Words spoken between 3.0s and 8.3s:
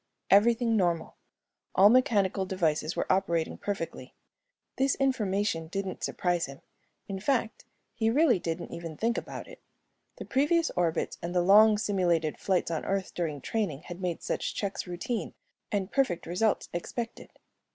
operating perfectly. This information didn't surprise him, in fact, he